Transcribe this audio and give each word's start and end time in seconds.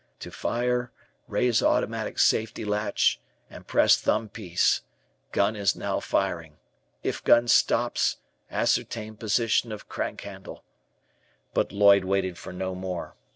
To 0.21 0.31
fire, 0.31 0.91
raise 1.27 1.61
automatic 1.61 2.17
safety 2.17 2.65
latch, 2.65 3.21
and 3.51 3.67
press 3.67 3.97
thumb 4.01 4.29
piece. 4.29 4.81
Gun 5.31 5.55
is 5.55 5.75
now 5.75 5.99
firing. 5.99 6.57
If 7.03 7.23
gun 7.23 7.47
stops, 7.47 8.17
ascertain 8.49 9.15
position 9.15 9.71
of 9.71 9.87
crank 9.87 10.21
handle" 10.21 10.63
But 11.53 11.71
Lloyd 11.71 12.03
waited 12.05 12.39
for 12.39 12.51
no 12.51 12.73
more. 12.73 13.15